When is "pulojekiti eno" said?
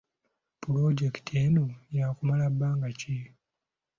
0.61-1.65